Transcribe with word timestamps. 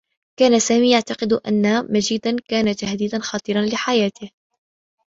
كان 0.39 0.59
سامي 0.59 0.91
يعتقد 0.91 1.33
أنّ 1.33 1.93
مجيدا 1.93 2.35
كان 2.49 2.75
تهديدا 2.75 3.19
خطيرا 3.19 3.61
لحياته. 3.61 4.29